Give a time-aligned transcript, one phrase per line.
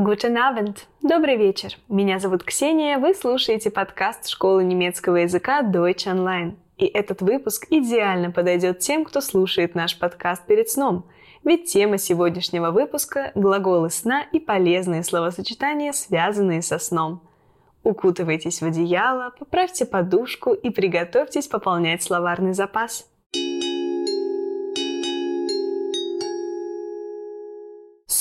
[0.00, 0.76] Guten Abend.
[1.02, 1.70] Добрый вечер.
[1.88, 2.98] Меня зовут Ксения.
[2.98, 6.54] Вы слушаете подкаст школы немецкого языка Deutsch Online.
[6.76, 11.06] И этот выпуск идеально подойдет тем, кто слушает наш подкаст перед сном.
[11.42, 17.28] Ведь тема сегодняшнего выпуска– глаголы сна и полезные словосочетания, связанные со сном.
[17.82, 23.10] Укутывайтесь в одеяло, поправьте подушку и приготовьтесь пополнять словарный запас.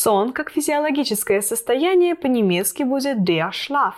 [0.08, 3.96] Сон как физиологическое состояние по-немецки будет der Schlaf.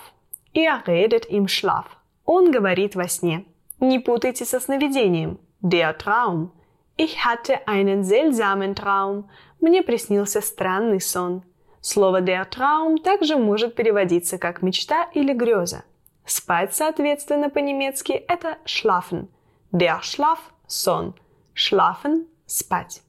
[0.55, 1.86] Er redet im Schlaf.
[2.26, 3.45] Он говорит во сне.
[3.80, 5.38] Не путайте со сновидением.
[5.62, 6.50] Der Traum.
[6.98, 9.26] Ich hatte einen seltsamen Traum.
[9.62, 11.44] Мне приснился странный сон.
[11.80, 15.84] Слово der Traum также может переводиться как мечта или греза.
[16.26, 19.28] Спать, соответственно, по-немецки это schlafen.
[19.72, 21.14] Der Schlaf– сон.
[21.53, 23.03] Schlafen– спать.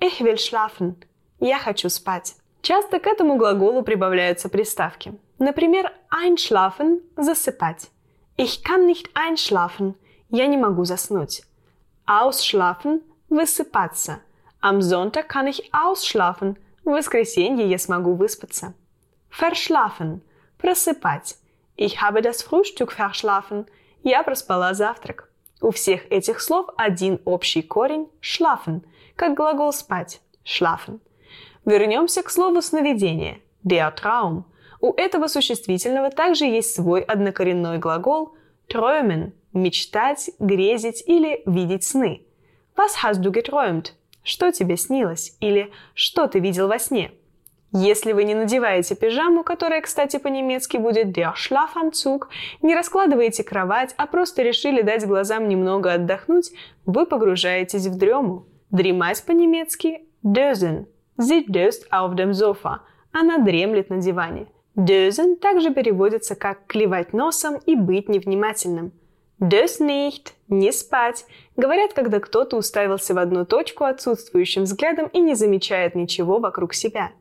[0.00, 0.96] Ich will schlafen.
[1.40, 2.36] Я хочу спать.
[2.62, 5.18] Часто к этому глаголу прибавляются приставки.
[5.38, 7.90] Например, einschlafen– засыпать.
[8.36, 9.94] Ich kann nicht einschlafen–
[10.30, 11.42] я не могу заснуть.
[12.06, 14.20] Ausschlafen– высыпаться.
[14.60, 18.74] Am Sonntag kann ich ausschlafen– в воскресенье я смогу выспаться.
[19.28, 20.22] Verschlafen–
[20.58, 21.36] просыпать.
[21.76, 23.66] Ich habe das Frühstück verschlafen–
[24.04, 25.30] я проспала завтрак.
[25.60, 28.82] У всех этих слов один общий корень– schlafen,
[29.16, 31.00] как глагол спать– schlafen–
[31.64, 34.42] Вернемся к слову сновидение– Traum.
[34.80, 38.34] У этого существительного также есть свой однокоренной глагол
[38.68, 42.22] träumen– мечтать, грезить или видеть сны.
[42.76, 43.92] Was hast du geträumt?
[44.22, 45.36] Что тебе снилось?
[45.40, 47.12] Или что ты видел во сне?
[47.72, 52.26] Если вы не надеваете пижаму, которая, кстати, по-немецки будет der Schlafanzug,
[52.62, 56.52] не раскладываете кровать, а просто решили дать глазам немного отдохнуть,
[56.84, 58.44] вы погружаетесь в дрему.
[58.70, 60.86] Дремать по-немецки– dösen.
[61.16, 62.80] Sie döst auf dem Sofa.
[63.12, 64.48] Она дремлет на диване.
[64.74, 68.92] Dösen также переводится как клевать носом и быть невнимательным.
[69.38, 71.24] Dös nicht– не спать.
[71.56, 77.12] Говорят, когда кто-то уставился в одну точку отсутствующим взглядом и не замечает ничего вокруг себя.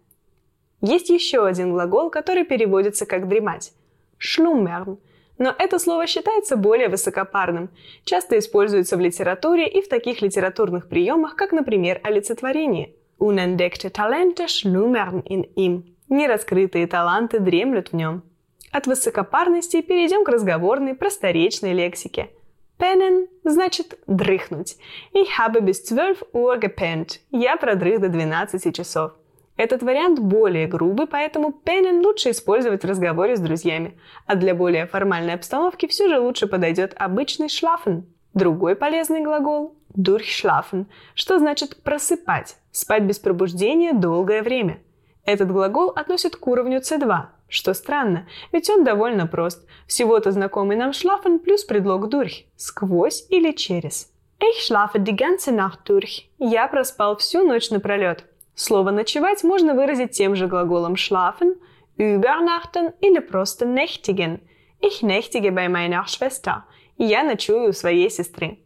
[0.82, 3.74] Есть еще один глагол, который переводится как дремать.
[4.20, 4.98] Schlummern.
[5.38, 7.70] Но это слово считается более высокопарным,
[8.06, 15.24] часто используется в литературе и в таких литературных приемах, как, например, олицетворение– Unentdeckte Talente schlummern
[15.24, 15.96] in ihm.
[16.10, 18.22] Нераскрытые таланты дремлют в нем.
[18.70, 22.32] От высокопарности перейдем к разговорной, просторечной лексике.
[22.78, 24.76] Pennen значит дрыхнуть.
[25.14, 27.22] Ich habe bis 12 Uhr gepennt.
[27.32, 29.14] Я продрых до 12 часов.
[29.56, 33.98] Этот вариант более грубый, поэтому pennen лучше использовать в разговоре с друзьями.
[34.26, 38.02] А для более формальной обстановки все же лучше подойдет обычный schlafen.
[38.34, 44.80] Другой полезный глагол– durchschlafen, что значит просыпать, спать без пробуждения долгое время.
[45.26, 49.66] Этот глагол относит к уровню C2, что странно, ведь он довольно прост.
[49.88, 54.12] Всего-то знакомый нам schlafen плюс предлог durch– сквозь или через.
[54.40, 56.30] Ich schlafe die ganze Nacht durch.
[56.38, 58.26] Я проспал всю ночь напролет.
[58.56, 61.56] Слово «ночевать» можно выразить тем же глаголом schlafen,
[61.98, 64.40] übernachten или просто nächtigen.
[64.82, 66.64] Ich nächtige bei meiner Schwester–
[66.98, 68.60] я ночую у своей сестры.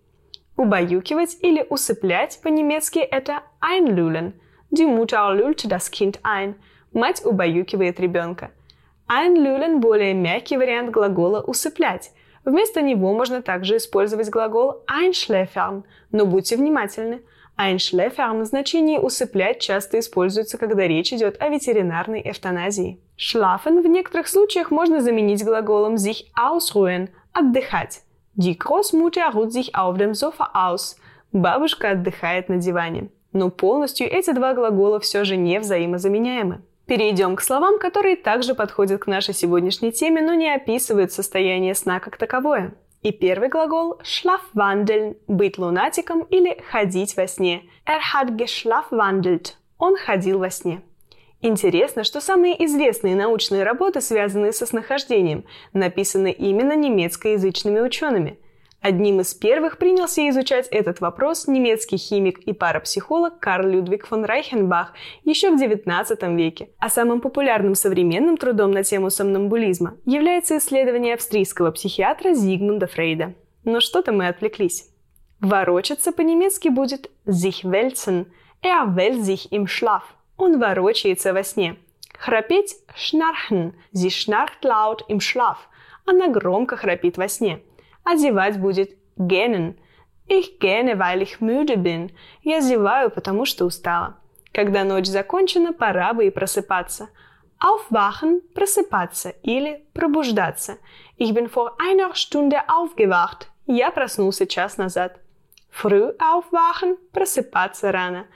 [0.57, 4.33] Убаюкивать или усыплять по-немецки это einlullen.
[4.71, 6.55] Die Mutter lullt das Kind ein.
[6.93, 8.49] Мать убаюкивает ребенка.
[9.07, 12.11] Einlullen– более мягкий вариант глагола «усыплять».
[12.43, 17.21] Вместо него можно также использовать глагол einschläfern, но будьте внимательны.
[17.55, 22.99] Einschläfern в значении «усыплять» часто используется, когда речь идет о ветеринарной эвтаназии.
[23.17, 28.01] Schlafen в некоторых случаях можно заменить глаголом sich ausruhen– «отдыхать».
[28.37, 30.95] Die Großmutter ruht sich auf dem Sofa aus.
[31.31, 33.09] Бабушка отдыхает на диване.
[33.33, 36.61] Но полностью эти два глагола все же не взаимозаменяемы.
[36.85, 41.99] Перейдем к словам, которые также подходят к нашей сегодняшней теме, но не описывают состояние сна
[41.99, 42.75] как таковое.
[43.01, 47.63] И первый глагол schlafwandeln– быть лунатиком или ходить во сне.
[47.87, 50.83] Er hat geschlafwandelt– он ходил во сне.
[51.41, 58.39] Интересно, что самые известные научные работы, связанные со снахождением, написаны именно немецкоязычными учеными.
[58.81, 64.93] Одним из первых принялся изучать этот вопрос немецкий химик и парапсихолог Карл Людвиг фон Райхенбах
[65.23, 66.69] еще в XIX веке.
[66.79, 73.33] А самым популярным современным трудом на тему сомнамбулизма является исследование австрийского психиатра Зигмунда Фрейда.
[73.63, 74.89] Но что-то мы отвлеклись.
[75.39, 78.27] Ворочаться по-немецки будет sich wälzen,
[78.63, 80.16] er wälzt sich im Schlaf.
[80.37, 81.77] Он ворочается во сне.
[82.17, 83.73] Храпеть– schnarchen.
[83.91, 85.57] Sie schnarcht laut im Schlaf.
[86.05, 87.61] Она громко храпит во сне.
[88.15, 89.77] Зевать будет gähnen.
[90.27, 92.11] Ich gähne, weil ich müde bin.
[92.41, 94.17] Я зеваю, потому что устала.
[94.53, 97.09] Когда ночь закончена, пора бы и просыпаться.
[97.59, 100.77] Aufwachen– просыпаться или пробуждаться.
[101.17, 103.49] Ich bin vor einer Stunde aufgewacht.
[103.65, 105.19] Я проснулся час назад.
[105.69, 108.27] Früh aufwachen– просыпаться рано.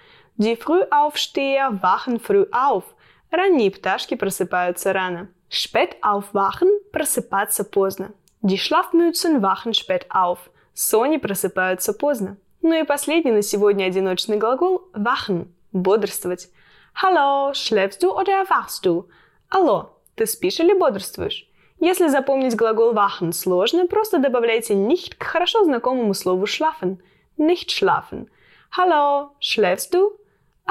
[0.43, 2.83] Die Frühaufsteher wachen früh auf.
[3.29, 5.27] Ранние пташки просыпаются рано.
[5.51, 8.13] Spät aufwachen– просыпаться поздно.
[8.41, 10.39] Die Schlafmützen wachen spät auf.
[10.73, 12.37] Сони просыпаются поздно.
[12.63, 16.49] Ну и последний на сегодня одиночный глагол wachen– бодрствовать.
[16.95, 19.07] Hallo, schläfst du oder wachst du?
[19.47, 21.47] Алло, ты спишь или бодрствуешь?
[21.79, 26.97] Если запомнить глагол wachen сложно, просто добавляйте nicht к хорошо знакомому слову schlafen.
[27.37, 28.27] Nicht schlafen.
[28.71, 30.17] Hallo, schläfst du?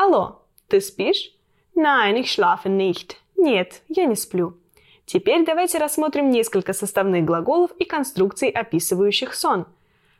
[0.02, 1.30] Алло, ты спишь?
[1.74, 3.16] Nein, ich schlafe nicht.
[3.36, 4.54] Нет, я не сплю.
[5.04, 9.66] Теперь давайте рассмотрим несколько составных глаголов и конструкций, описывающих сон.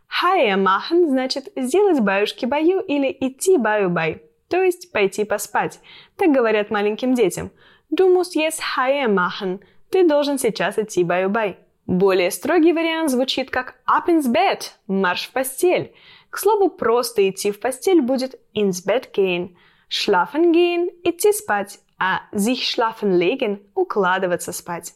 [0.07, 5.81] Хая machen значит сделать баюшки-баю или идти баю-бай то есть пойти поспать.
[6.17, 7.51] Так говорят маленьким детям.
[7.91, 8.61] Du musst jetzt
[9.09, 9.61] machen.
[9.91, 11.57] Ты должен сейчас идти баю-бай.
[11.87, 15.95] Более строгий вариант звучит как up ins Bett, марш в постель.
[16.29, 19.57] К слову, просто идти в постель будет ins Bett gehen.
[19.93, 24.95] Schlafen gehen– идти спать, а sich schlafen legen– укладываться спать.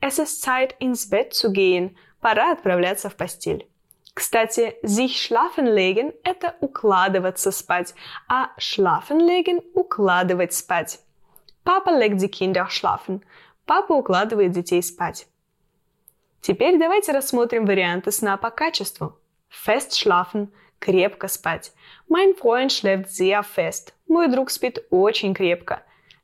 [0.00, 1.96] Es ist Zeit, ins Bett zu gehen.
[2.20, 3.68] Пора отправляться в постель.
[4.14, 7.94] Кстати, sich schlafen legen– это укладываться спать,
[8.28, 10.98] а schlafen legen– укладывать спать.
[11.62, 13.22] Папа legt die Kinder schlafen.
[13.64, 15.28] Папа укладывает детей спать.
[16.40, 19.16] Теперь давайте рассмотрим варианты сна по качеству.
[19.48, 20.48] Fest schlafen–
[20.82, 21.72] крепко спать.
[22.08, 23.94] Mein Freund schläft sehr fest.
[24.08, 25.82] Мой друг спит очень крепко.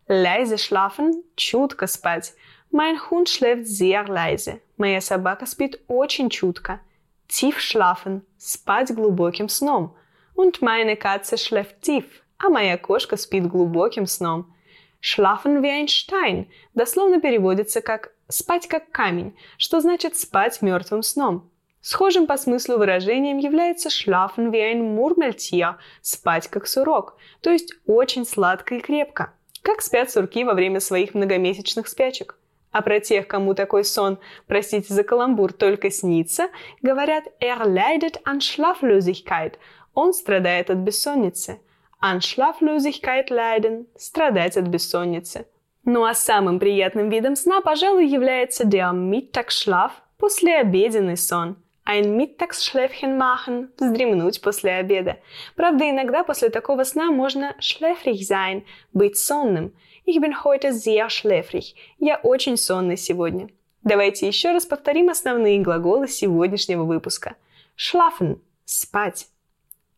[0.08, 2.34] Leise schlafen– чутко спать.
[2.70, 4.60] Mein Hund schläft sehr leise.
[4.76, 6.81] Моя собака спит очень чутко.
[7.28, 9.94] Tief schlafen– спать глубоким сном.
[10.34, 12.05] Und meine Katze schläft tief,
[12.38, 14.52] а моя кошка спит глубоким сном.
[15.00, 21.50] Schlafen wie ein Stein дословно переводится как «спать как камень», что значит «спать мертвым сном».
[21.80, 28.26] Схожим по смыслу выражением является schlafen wie ein Murmeltier– спать как сурок, то есть очень
[28.26, 29.32] сладко и крепко,
[29.62, 32.36] как спят сурки во время своих многомесячных спячек.
[32.72, 36.48] А про тех, кому такой сон, простите за каламбур, только снится,
[36.82, 39.54] говорят «er leidet an Schlaflosigkeit»–
[39.94, 41.60] он страдает от бессонницы.
[42.02, 45.46] An Schlaflosigkeit leiden– страдать от бессонницы.
[45.84, 51.56] Ну а самым приятным видом сна, пожалуй, является der Mittagsschlaf– послеобеденный сон–
[51.88, 55.17] ein Mittagsschläfchen machen– вздремнуть после обеда.
[55.56, 58.62] Правда, иногда после такого сна можно schläfrig sein–
[58.93, 59.73] быть сонным–
[60.05, 61.75] Ich bin heute sehr schläfrig.
[61.99, 63.49] Я очень сонный сегодня.
[63.82, 67.37] Давайте еще раз повторим основные глаголы сегодняшнего выпуска.
[67.75, 69.29] Schlafen– спать.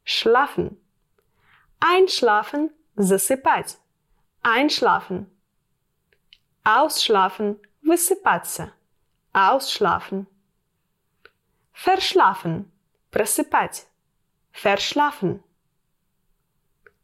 [0.05, 0.77] Schlafen.
[1.81, 3.79] Einschlafen– засыпать.
[4.43, 5.27] Einschlafen.
[6.65, 8.73] Ausschlafen– высыпаться.
[9.33, 10.29] Ausschlafen.
[11.73, 12.71] Verschlafen–
[13.11, 13.87] просыпать.
[14.53, 15.43] Verschlafen.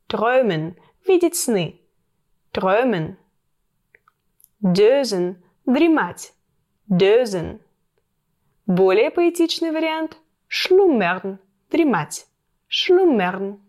[0.08, 0.76] Träumen–
[1.06, 1.80] видеть сны.
[2.52, 3.18] träumen.
[4.60, 6.32] Dösen– дремать.
[6.88, 7.60] Dösen.
[8.66, 10.16] Более поэтичный вариант–
[10.48, 11.38] schlummern–
[11.70, 12.26] дремать.
[12.68, 13.60] Schlummern.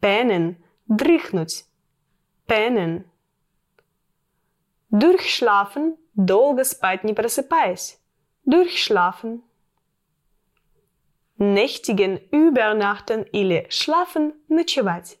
[0.00, 0.56] Pennen–
[0.86, 1.64] дрыхнуть.
[2.46, 3.04] Pennen.
[4.90, 7.98] Durchschlafen– долго спать не просыпаясь.
[8.45, 9.43] Durchschlafen.
[11.37, 15.17] Nächtigen, übernachten или schlafen – ночевать.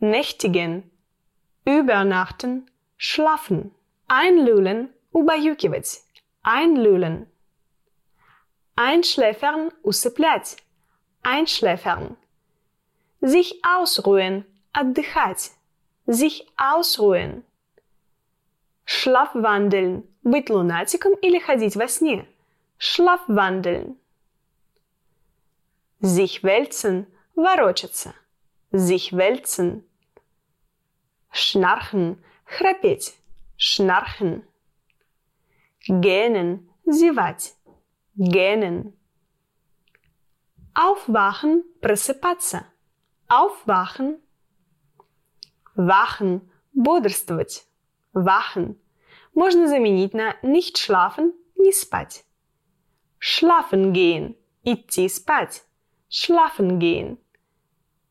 [0.00, 3.74] Nächtigen – übernachten, schlafen.
[4.08, 6.02] Einlullen, убаюкивать.
[6.42, 7.26] Einlullen.
[8.76, 10.56] Einschläfern, усыплять.
[11.22, 12.16] Einschläfern.
[13.20, 15.50] Sich ausruhen, отдыхать.
[16.06, 17.44] Sich ausruhen.
[18.84, 22.26] Schlafwandeln, быть лунатиком или ходить во сне.
[22.85, 23.97] Schlafwandeln.
[26.01, 28.13] Sich wälzen, ворочаться.
[28.73, 29.85] Sich wälzen.
[31.31, 33.13] Schnarchen, храпеть.
[33.55, 34.45] Schnarchen.
[35.87, 37.55] Gähnen, зевать.
[38.15, 38.99] Gähnen.
[40.73, 42.65] Aufwachen, просыпаться.
[43.29, 44.17] Aufwachen.
[45.75, 47.65] Wachen, бодрствовать.
[48.11, 48.77] Wachen.
[49.33, 52.25] Можно заменить на nicht schlafen, не спать.
[53.25, 55.63] Schlafen gehen, идти спать.
[56.09, 57.17] Schlafen gehen.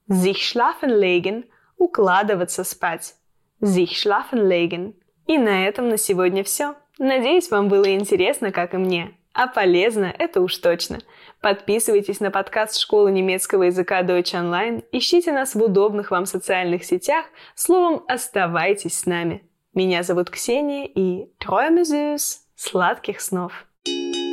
[0.09, 1.45] Sich schlafen legen,
[1.77, 3.15] укладываться спать.
[3.61, 4.95] Sich schlafen legen.
[5.27, 6.77] И на этом на сегодня все.
[6.99, 9.13] Надеюсь, вам было интересно, как и мне.
[9.35, 11.01] А полезно это уж точно.
[11.43, 17.27] Подписывайтесь на подкаст школы немецкого языка Deutsch Online, ищите нас в удобных вам социальных сетях,
[17.55, 19.47] словом, оставайтесь с нами.
[19.75, 22.17] Меня зовут Ксения и Träume
[22.57, 23.67] сладких снов!
[23.85, 24.32] thank you